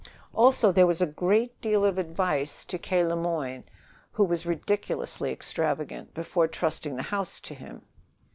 [0.33, 3.05] Also, there was a great deal of advice to K.
[3.05, 3.63] Le Moyne,
[4.13, 7.83] who was ridiculously extravagant, before trusting the house to him.